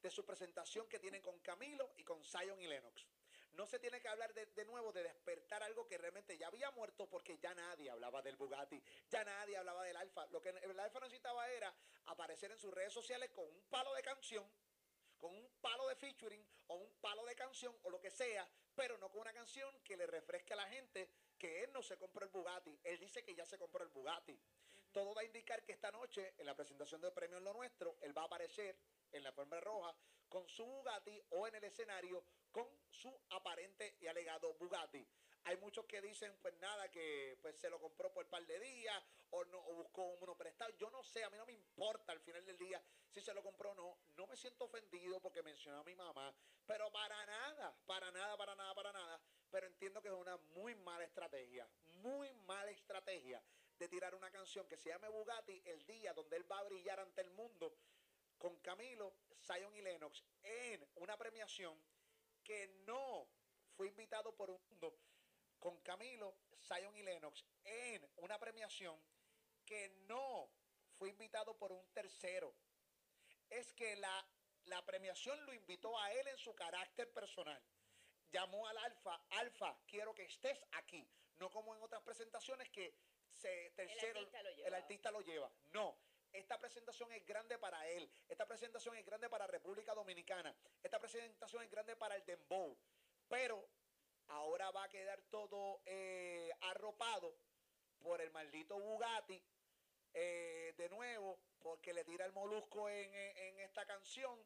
de 0.01 0.11
su 0.11 0.25
presentación 0.25 0.89
que 0.89 0.99
tienen 0.99 1.23
con 1.23 1.39
Camilo 1.41 1.93
y 1.97 2.05
con 2.05 2.25
Zion 2.25 2.61
y 2.61 2.67
Lennox. 2.67 3.07
No 3.53 3.67
se 3.67 3.79
tiene 3.79 4.01
que 4.01 4.09
hablar 4.09 4.33
de, 4.33 4.47
de 4.47 4.65
nuevo 4.65 4.93
de 4.93 5.03
despertar 5.03 5.63
algo 5.63 5.87
que 5.87 5.99
realmente 5.99 6.39
ya 6.39 6.47
había 6.47 6.71
muerto 6.71 7.09
porque 7.09 7.39
ya 7.39 7.53
nadie 7.55 7.91
hablaba 7.91 8.23
del 8.23 8.37
Bugatti, 8.37 8.83
ya 9.09 9.25
nadie 9.25 9.57
hablaba 9.57 9.85
del 9.85 9.97
Alfa. 9.97 10.27
Lo 10.27 10.41
que 10.41 10.51
el 10.51 10.81
Alfa 10.81 11.01
necesitaba 11.01 11.49
era 11.51 11.75
aparecer 12.07 12.51
en 12.53 12.59
sus 12.59 12.73
redes 12.73 12.93
sociales 12.93 13.31
con 13.31 13.45
un 13.45 13.63
palo 13.69 13.93
de 13.95 14.03
canción 14.03 14.49
con 15.21 15.37
un 15.37 15.51
palo 15.61 15.87
de 15.87 15.95
featuring 15.95 16.45
o 16.69 16.77
un 16.77 16.95
palo 17.01 17.25
de 17.27 17.37
canción 17.37 17.77
o 17.83 17.91
lo 17.91 18.01
que 18.01 18.11
sea, 18.11 18.49
pero 18.75 18.97
no 18.99 19.11
con 19.11 19.21
una 19.21 19.33
canción 19.33 19.79
que 19.85 19.97
le 19.97 20.07
refresque 20.07 20.55
a 20.55 20.57
la 20.57 20.67
gente 20.67 21.11
que 21.39 21.63
él 21.63 21.73
no 21.73 21.83
se 21.83 21.99
compró 21.99 22.25
el 22.25 22.31
Bugatti. 22.31 22.77
Él 22.83 22.99
dice 22.99 23.23
que 23.23 23.35
ya 23.35 23.45
se 23.45 23.59
compró 23.59 23.85
el 23.85 23.91
Bugatti. 23.91 24.41
Todo 24.93 25.15
va 25.15 25.23
a 25.23 25.25
indicar 25.25 25.63
que 25.65 25.73
esta 25.73 25.91
noche, 25.93 26.35
en 26.37 26.47
la 26.47 26.57
presentación 26.57 27.01
de 27.01 27.13
premio 27.13 27.39
en 27.39 27.45
lo 27.45 27.53
nuestro, 27.53 27.97
él 28.01 28.17
va 28.17 28.23
a 28.23 28.25
aparecer 28.27 28.77
en 29.13 29.23
la 29.23 29.29
alfombra 29.29 29.61
roja 29.61 29.95
con 30.29 30.49
su 30.49 30.65
Bugatti 30.65 31.21
o 31.31 31.47
en 31.47 31.55
el 31.55 31.65
escenario 31.65 32.25
con 32.51 32.67
su 32.91 33.13
aparente 33.31 33.97
y 34.01 34.07
alegado 34.09 34.55
Bugatti. 34.55 35.07
Hay 35.45 35.57
muchos 35.57 35.87
que 35.87 36.01
dicen, 36.01 36.37
pues 36.43 36.55
nada, 36.59 36.91
que 36.91 37.39
pues 37.41 37.57
se 37.57 37.71
lo 37.71 37.81
compró 37.81 38.13
por 38.13 38.25
un 38.25 38.31
par 38.31 38.45
de 38.47 38.59
días 38.59 39.03
o, 39.31 39.45
no, 39.45 39.59
o 39.59 39.75
buscó 39.75 40.03
uno 40.21 40.37
prestado. 40.37 40.71
Yo 40.77 40.91
no 40.91 41.03
sé, 41.03 41.25
a 41.25 41.31
mí 41.31 41.39
no 41.39 41.47
me 41.47 41.53
importa 41.53 42.13
al 42.13 42.21
final 42.21 42.45
del 42.45 42.59
día 42.59 42.83
si 43.09 43.23
se 43.23 43.33
lo 43.33 43.43
compró 43.43 43.71
o 43.71 43.75
no. 43.75 43.99
No 44.17 44.27
me 44.27 44.37
siento 44.37 44.65
ofendido 44.65 45.21
porque 45.21 45.43
mencionó 45.43 45.81
a 45.81 45.85
mi 45.85 45.95
mamá, 45.95 46.35
pero 46.67 46.91
para 46.91 47.25
nada, 47.27 47.75
para 47.87 48.11
nada, 48.11 48.37
para 48.37 48.55
nada, 48.55 48.75
para 48.75 48.93
nada. 48.93 49.21
Pero 49.51 49.67
entiendo 49.67 50.03
que 50.03 50.09
es 50.09 50.15
una 50.15 50.37
muy 50.55 50.75
mala 50.75 51.05
estrategia, 51.05 51.67
muy 52.03 52.31
mala 52.33 52.71
estrategia 52.71 53.43
de 53.81 53.89
tirar 53.89 54.15
una 54.15 54.31
canción 54.31 54.69
que 54.69 54.77
se 54.77 54.91
llame 54.91 55.09
Bugatti 55.09 55.63
el 55.65 55.87
día 55.87 56.13
donde 56.13 56.37
él 56.37 56.51
va 56.51 56.59
a 56.59 56.65
brillar 56.65 57.01
ante 57.01 57.23
el 57.23 57.31
mundo 57.31 57.75
con 58.37 58.59
Camilo, 58.59 59.15
Zion 59.43 59.75
y 59.75 59.81
Lennox 59.81 60.23
en 60.43 60.87
una 60.97 61.17
premiación 61.17 61.83
que 62.45 62.69
no 62.87 63.27
fue 63.75 63.89
invitado 63.89 64.37
por 64.37 64.51
un 64.51 64.61
mundo 64.69 64.95
con 65.59 65.81
Camilo, 65.81 66.37
Zion 66.61 66.95
y 66.95 67.03
Lennox 67.03 67.43
en 67.65 68.07
una 68.17 68.39
premiación 68.39 69.03
que 69.65 69.89
no 70.07 70.51
fue 70.99 71.09
invitado 71.09 71.57
por 71.57 71.73
un 71.73 71.89
tercero. 71.95 72.55
Es 73.49 73.73
que 73.73 73.97
la, 73.97 74.29
la 74.65 74.85
premiación 74.85 75.43
lo 75.47 75.55
invitó 75.55 75.99
a 75.99 76.13
él 76.13 76.29
en 76.29 76.37
su 76.37 76.55
carácter 76.55 77.11
personal. 77.15 77.63
Llamó 78.31 78.67
al 78.67 78.77
Alfa, 78.77 79.25
Alfa, 79.31 79.79
quiero 79.87 80.15
que 80.15 80.25
estés 80.25 80.63
aquí. 80.73 81.09
No 81.39 81.49
como 81.49 81.75
en 81.75 81.83
otras 81.83 82.03
presentaciones 82.03 82.69
que 82.69 82.95
se, 83.41 83.71
tercero, 83.71 84.19
artista 84.21 84.43
lo 84.43 84.51
el 84.67 84.75
artista 84.75 85.11
lo 85.11 85.21
lleva. 85.23 85.51
No, 85.73 85.97
esta 86.33 86.59
presentación 86.59 87.11
es 87.13 87.25
grande 87.27 87.59
para 87.59 87.87
él. 87.89 88.11
Esta 88.29 88.47
presentación 88.47 88.95
es 88.97 89.05
grande 89.05 89.29
para 89.29 89.47
República 89.47 89.95
Dominicana. 89.95 90.55
Esta 90.83 90.99
presentación 91.01 91.63
es 91.65 91.71
grande 91.71 91.97
para 91.97 92.17
el 92.17 92.25
Dembow. 92.25 92.77
Pero 93.29 93.67
ahora 94.29 94.71
va 94.71 94.85
a 94.85 94.89
quedar 94.89 95.21
todo 95.23 95.83
eh, 95.87 96.51
arropado 96.61 97.35
por 98.01 98.21
el 98.21 98.31
maldito 98.31 98.79
Bugatti. 98.79 99.43
eh, 100.13 100.75
de 100.77 100.89
nuevo, 100.89 101.39
porque 101.61 101.93
le 101.93 102.05
tira 102.05 102.25
el 102.27 102.33
molusco 102.33 102.89
en, 102.89 103.15
en- 103.15 103.37
en 103.37 103.61
esta 103.61 103.87
canción. 103.87 104.45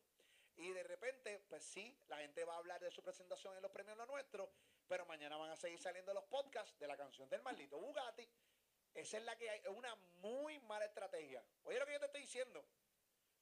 Y 0.56 0.70
de 0.72 0.82
repente, 0.82 1.38
pues 1.48 1.64
sí, 1.64 1.98
la 2.08 2.18
gente 2.18 2.44
va 2.44 2.54
a 2.54 2.58
hablar 2.58 2.80
de 2.82 2.90
su 2.90 3.02
presentación 3.02 3.56
en 3.56 3.62
los 3.62 3.70
premios 3.72 3.96
Lo 3.96 4.04
Nuestro, 4.06 4.52
pero 4.86 5.06
mañana 5.06 5.36
van 5.38 5.50
a 5.50 5.56
seguir 5.56 5.78
saliendo 5.80 6.12
los 6.12 6.24
podcasts 6.24 6.78
de 6.78 6.86
la 6.86 6.96
canción 6.98 7.28
del 7.30 7.40
maldito 7.42 7.78
Bugatti. 7.78 8.28
Esa 8.94 9.18
es 9.18 9.24
la 9.24 9.36
que 9.36 9.50
hay, 9.50 9.58
es 9.60 9.68
una 9.68 9.94
muy 10.22 10.58
mala 10.60 10.84
estrategia. 10.84 11.44
Oye 11.64 11.78
lo 11.78 11.86
que 11.86 11.92
yo 11.92 12.00
te 12.00 12.06
estoy 12.06 12.20
diciendo. 12.22 12.64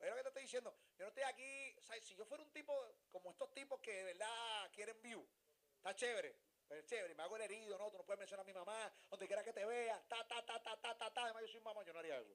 Oye 0.00 0.10
lo 0.10 0.16
que 0.16 0.22
te 0.22 0.28
estoy 0.28 0.42
diciendo. 0.42 0.74
Yo 0.98 1.04
no 1.04 1.08
estoy 1.08 1.24
aquí, 1.24 1.76
sea, 1.82 2.00
si 2.00 2.16
yo 2.16 2.24
fuera 2.24 2.42
un 2.42 2.50
tipo 2.52 2.72
como 3.10 3.30
estos 3.30 3.52
tipos 3.54 3.78
que 3.80 3.92
de 3.92 4.04
verdad 4.04 4.70
quieren 4.72 5.00
view, 5.02 5.24
está 5.76 5.94
chévere. 5.94 6.34
Es 6.70 6.86
chévere, 6.86 7.14
me 7.14 7.22
hago 7.22 7.36
el 7.36 7.42
herido, 7.42 7.76
no, 7.76 7.90
tú 7.90 7.98
no 7.98 8.04
puedes 8.04 8.18
mencionar 8.18 8.44
a 8.44 8.46
mi 8.46 8.54
mamá, 8.54 8.90
donde 9.10 9.26
quiera 9.26 9.44
que 9.44 9.52
te 9.52 9.62
vea, 9.66 10.02
ta, 10.08 10.26
ta, 10.26 10.42
ta, 10.46 10.62
ta, 10.62 10.80
ta, 10.80 10.96
ta, 10.96 11.12
ta, 11.12 11.24
además 11.24 11.42
yo 11.42 11.48
soy 11.48 11.60
mamá, 11.60 11.84
yo 11.84 11.92
no 11.92 11.98
haría 11.98 12.16
eso. 12.18 12.34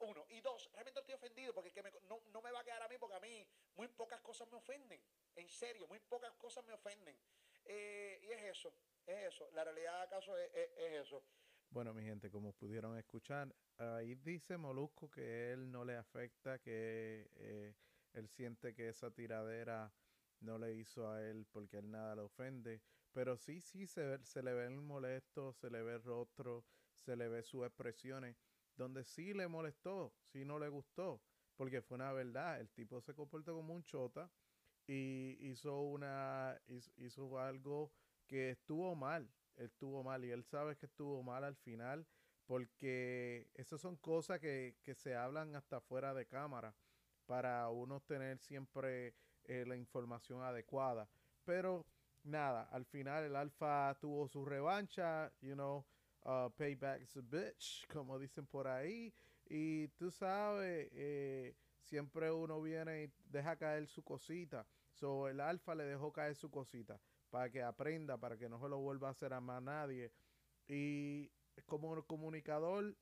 Uno. 0.00 0.26
Y 0.28 0.42
dos, 0.42 0.70
realmente 0.72 1.00
estoy 1.00 1.14
ofendido 1.14 1.54
porque 1.54 1.72
no, 2.02 2.20
no 2.26 2.42
me 2.42 2.50
va 2.52 2.60
a 2.60 2.64
quedar 2.64 2.82
a 2.82 2.88
mí 2.88 2.98
porque 2.98 3.16
a 3.16 3.20
mí 3.20 3.46
muy 3.76 3.88
pocas 3.88 4.20
cosas 4.20 4.46
me 4.48 4.58
ofenden. 4.58 5.02
En 5.36 5.48
serio, 5.48 5.86
muy 5.88 6.00
pocas 6.00 6.34
cosas 6.34 6.64
me 6.66 6.74
ofenden. 6.74 7.18
Eh, 7.64 8.20
y 8.24 8.32
es 8.32 8.42
eso, 8.58 8.74
es 9.06 9.32
eso. 9.32 9.50
La 9.52 9.64
realidad 9.64 10.02
acaso 10.02 10.36
es, 10.36 10.50
es- 10.54 10.70
es 10.76 10.92
eso. 11.06 11.22
Bueno, 11.70 11.92
mi 11.94 12.02
gente, 12.04 12.30
como 12.30 12.52
pudieron 12.52 12.96
escuchar, 12.96 13.54
ahí 13.76 14.14
dice 14.14 14.56
Molusco 14.56 15.10
que 15.10 15.52
él 15.52 15.70
no 15.70 15.84
le 15.84 15.96
afecta, 15.96 16.58
que 16.58 17.28
eh, 17.34 17.74
él 18.12 18.28
siente 18.28 18.74
que 18.74 18.88
esa 18.88 19.10
tiradera 19.10 19.92
no 20.40 20.58
le 20.58 20.74
hizo 20.74 21.10
a 21.10 21.22
él 21.24 21.46
porque 21.50 21.78
él 21.78 21.90
nada 21.90 22.14
le 22.16 22.22
ofende. 22.22 22.82
Pero 23.12 23.36
sí, 23.36 23.60
sí, 23.60 23.86
se, 23.86 24.24
se 24.24 24.42
le 24.42 24.54
ve 24.54 24.66
el 24.66 24.80
molesto, 24.80 25.52
se 25.52 25.70
le 25.70 25.82
ve 25.82 25.94
el 25.94 26.02
rostro, 26.02 26.64
se 26.94 27.16
le 27.16 27.28
ve 27.28 27.42
sus 27.42 27.64
expresiones, 27.66 28.36
donde 28.76 29.04
sí 29.04 29.34
le 29.34 29.48
molestó, 29.48 30.14
sí 30.20 30.44
no 30.44 30.58
le 30.58 30.68
gustó, 30.68 31.22
porque 31.56 31.82
fue 31.82 31.96
una 31.96 32.12
verdad. 32.12 32.60
El 32.60 32.70
tipo 32.70 33.00
se 33.00 33.14
comportó 33.14 33.54
como 33.54 33.74
un 33.74 33.84
chota 33.84 34.30
y 34.86 35.36
hizo 35.40 35.80
una 35.82 36.60
hizo, 36.66 36.92
hizo 36.96 37.38
algo 37.38 37.92
que 38.26 38.50
estuvo 38.50 38.94
mal, 38.94 39.32
él 39.56 39.66
estuvo 39.66 40.02
mal 40.02 40.24
y 40.24 40.30
él 40.30 40.44
sabe 40.44 40.76
que 40.76 40.86
estuvo 40.86 41.22
mal 41.22 41.44
al 41.44 41.56
final, 41.56 42.06
porque 42.46 43.48
esas 43.54 43.80
son 43.80 43.96
cosas 43.96 44.38
que, 44.40 44.76
que 44.82 44.94
se 44.94 45.14
hablan 45.14 45.54
hasta 45.56 45.80
fuera 45.80 46.14
de 46.14 46.26
cámara 46.26 46.74
para 47.26 47.68
uno 47.68 48.00
tener 48.00 48.38
siempre 48.38 49.14
eh, 49.44 49.64
la 49.66 49.76
información 49.76 50.42
adecuada. 50.42 51.08
Pero 51.44 51.84
nada, 52.24 52.68
al 52.72 52.84
final 52.84 53.24
el 53.24 53.36
alfa 53.36 53.96
tuvo 54.00 54.28
su 54.28 54.44
revancha, 54.44 55.32
you 55.40 55.54
know, 55.54 55.84
uh, 56.24 56.50
payback 56.56 57.02
is 57.02 57.16
a 57.16 57.20
bitch, 57.20 57.86
como 57.92 58.18
dicen 58.18 58.46
por 58.46 58.66
ahí. 58.66 59.12
Y 59.48 59.88
tú 59.88 60.10
sabes, 60.10 60.88
eh, 60.92 61.54
siempre 61.80 62.30
uno 62.30 62.60
viene 62.60 63.04
y 63.04 63.12
deja 63.30 63.56
caer 63.56 63.86
su 63.86 64.02
cosita. 64.02 64.66
So 64.96 65.28
el 65.28 65.40
alfa 65.40 65.74
le 65.74 65.84
dejó 65.84 66.12
caer 66.12 66.34
su 66.34 66.50
cosita 66.50 66.98
para 67.30 67.50
que 67.50 67.62
aprenda, 67.62 68.16
para 68.16 68.38
que 68.38 68.48
no 68.48 68.58
se 68.58 68.68
lo 68.68 68.78
vuelva 68.78 69.08
a 69.08 69.10
hacer 69.10 69.32
a 69.34 69.40
más 69.40 69.62
nadie. 69.62 70.10
Y 70.66 71.30
como 71.66 72.02
comunicador, 72.06 72.96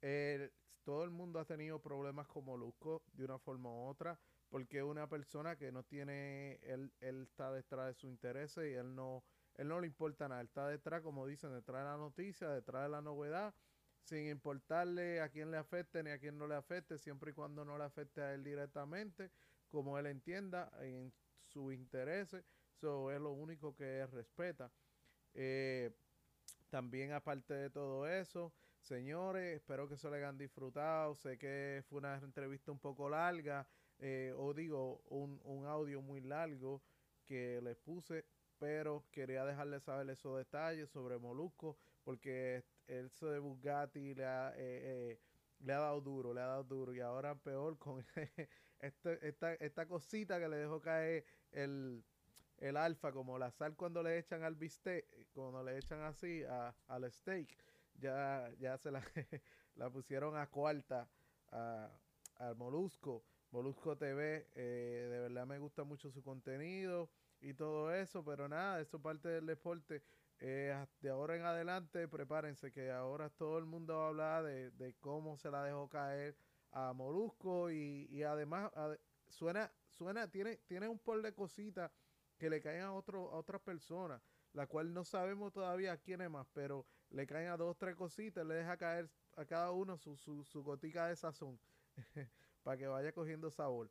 eh, 0.00 0.50
todo 0.84 1.02
el 1.04 1.10
mundo 1.10 1.40
ha 1.40 1.44
tenido 1.44 1.80
problemas 1.80 2.28
con 2.28 2.44
Molusco 2.44 3.02
de 3.12 3.24
una 3.24 3.38
forma 3.38 3.70
u 3.70 3.88
otra, 3.88 4.18
porque 4.48 4.82
una 4.82 5.08
persona 5.08 5.56
que 5.56 5.72
no 5.72 5.82
tiene, 5.82 6.60
él, 6.62 6.92
él 7.00 7.22
está 7.22 7.52
detrás 7.52 7.86
de 7.88 7.94
su 7.94 8.06
interés 8.06 8.56
y 8.58 8.74
él 8.74 8.94
no, 8.94 9.24
él 9.54 9.68
no 9.68 9.80
le 9.80 9.86
importa 9.86 10.28
nada, 10.28 10.40
él 10.40 10.46
está 10.46 10.68
detrás, 10.68 11.02
como 11.02 11.26
dicen, 11.26 11.52
detrás 11.52 11.82
de 11.82 11.90
la 11.90 11.96
noticia, 11.96 12.48
detrás 12.50 12.84
de 12.84 12.88
la 12.88 13.00
novedad, 13.00 13.54
sin 14.02 14.28
importarle 14.28 15.20
a 15.20 15.28
quién 15.28 15.50
le 15.50 15.56
afecte 15.56 16.02
ni 16.02 16.10
a 16.10 16.18
quién 16.18 16.38
no 16.38 16.46
le 16.46 16.54
afecte, 16.54 16.98
siempre 16.98 17.30
y 17.30 17.34
cuando 17.34 17.64
no 17.64 17.78
le 17.78 17.84
afecte 17.84 18.20
a 18.20 18.34
él 18.34 18.44
directamente, 18.44 19.30
como 19.68 19.98
él 19.98 20.06
entienda 20.06 20.70
en 20.80 21.12
sus 21.52 21.72
intereses, 21.74 22.44
eso 22.76 23.10
es 23.10 23.20
lo 23.20 23.32
único 23.32 23.74
que 23.74 24.06
respeta. 24.06 24.70
Eh, 25.34 25.90
también 26.70 27.12
aparte 27.12 27.54
de 27.54 27.70
todo 27.70 28.08
eso, 28.08 28.52
señores, 28.80 29.56
espero 29.56 29.88
que 29.88 29.96
se 29.96 30.08
lo 30.08 30.14
hayan 30.14 30.38
disfrutado. 30.38 31.14
Sé 31.14 31.38
que 31.38 31.84
fue 31.88 31.98
una 31.98 32.16
entrevista 32.16 32.72
un 32.72 32.78
poco 32.78 33.08
larga, 33.08 33.66
eh, 33.98 34.32
o 34.36 34.52
digo, 34.54 35.02
un, 35.10 35.40
un, 35.44 35.66
audio 35.66 36.00
muy 36.02 36.20
largo 36.20 36.82
que 37.26 37.60
les 37.62 37.76
puse, 37.76 38.24
pero 38.58 39.04
quería 39.10 39.44
dejarles 39.44 39.82
saber 39.84 40.08
esos 40.10 40.38
detalles 40.38 40.90
sobre 40.90 41.18
Molusco, 41.18 41.76
porque 42.04 42.64
eso 42.86 43.30
de 43.30 43.38
Bugatti 43.38 44.14
le 44.14 44.24
ha, 44.24 44.52
eh, 44.56 45.20
le 45.60 45.72
ha 45.72 45.78
dado 45.78 46.00
duro, 46.00 46.34
le 46.34 46.40
ha 46.40 46.46
dado 46.46 46.64
duro, 46.64 46.94
y 46.94 47.00
ahora 47.00 47.34
peor 47.34 47.78
con 47.78 48.04
este, 48.80 49.28
esta, 49.28 49.54
esta 49.54 49.86
cosita 49.86 50.40
que 50.40 50.48
le 50.48 50.56
dejó 50.56 50.80
caer 50.80 51.24
el 51.52 52.04
el 52.62 52.76
alfa, 52.76 53.10
como 53.10 53.38
la 53.38 53.50
sal 53.50 53.74
cuando 53.74 54.02
le 54.02 54.18
echan 54.18 54.44
al 54.44 54.54
bistec, 54.54 55.04
cuando 55.32 55.64
le 55.64 55.78
echan 55.78 56.00
así 56.02 56.44
a, 56.44 56.72
al 56.86 57.10
steak, 57.10 57.48
ya, 57.94 58.48
ya 58.60 58.78
se 58.78 58.90
la, 58.92 59.02
pusieron 59.92 60.36
a 60.36 60.46
cuarta 60.46 61.08
al 61.50 62.56
Molusco. 62.56 63.24
Molusco 63.50 63.96
TV, 63.98 64.48
eh, 64.54 65.08
de 65.10 65.18
verdad 65.18 65.44
me 65.44 65.58
gusta 65.58 65.84
mucho 65.84 66.10
su 66.10 66.22
contenido 66.22 67.10
y 67.40 67.52
todo 67.52 67.92
eso, 67.92 68.24
pero 68.24 68.48
nada, 68.48 68.80
eso 68.80 69.00
parte 69.00 69.28
del 69.28 69.46
deporte. 69.46 70.02
Eh, 70.38 70.74
de 71.00 71.10
ahora 71.10 71.36
en 71.36 71.44
adelante, 71.44 72.08
prepárense 72.08 72.72
que 72.72 72.90
ahora 72.90 73.28
todo 73.28 73.58
el 73.58 73.66
mundo 73.66 73.94
va 73.96 74.04
a 74.04 74.08
hablar 74.08 74.44
de, 74.44 74.70
de 74.70 74.94
cómo 74.94 75.36
se 75.36 75.50
la 75.50 75.64
dejó 75.64 75.88
caer 75.88 76.36
a 76.70 76.92
Molusco 76.92 77.70
y, 77.70 78.06
y 78.10 78.22
además 78.22 78.70
suena, 79.32 79.72
suena, 79.88 80.30
tiene, 80.30 80.58
tiene 80.66 80.88
un 80.88 80.98
por 80.98 81.22
de 81.22 81.32
cositas 81.32 81.90
que 82.38 82.50
le 82.50 82.60
caen 82.60 82.82
a, 82.82 82.92
otro, 82.92 83.30
a 83.32 83.36
otra 83.36 83.58
persona, 83.58 84.20
la 84.52 84.66
cual 84.66 84.92
no 84.92 85.04
sabemos 85.04 85.52
todavía 85.52 85.96
quién 85.96 86.20
es 86.20 86.30
más, 86.30 86.46
pero 86.52 86.86
le 87.10 87.26
caen 87.26 87.48
a 87.48 87.56
dos, 87.56 87.76
tres 87.78 87.96
cositas, 87.96 88.46
le 88.46 88.54
deja 88.54 88.76
caer 88.76 89.10
a 89.36 89.44
cada 89.44 89.70
uno 89.72 89.96
su, 89.96 90.16
su, 90.16 90.44
su 90.44 90.62
gotica 90.62 91.06
de 91.06 91.16
sazón 91.16 91.58
para 92.62 92.76
que 92.76 92.86
vaya 92.86 93.12
cogiendo 93.12 93.50
sabor. 93.50 93.90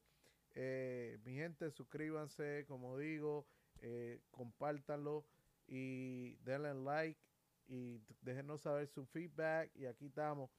Eh, 0.53 1.17
mi 1.23 1.35
gente, 1.35 1.71
suscríbanse, 1.71 2.65
como 2.67 2.97
digo, 2.97 3.47
eh, 3.79 4.21
compártanlo 4.31 5.25
y 5.67 6.35
denle 6.43 6.73
like 6.73 7.19
y 7.67 8.01
déjenos 8.21 8.61
saber 8.61 8.87
su 8.87 9.05
feedback 9.05 9.71
y 9.75 9.85
aquí 9.85 10.07
estamos 10.07 10.51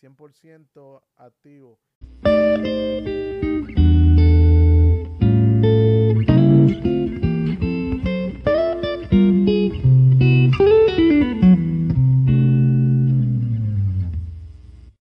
100% 0.00 1.02
activos. 1.16 1.78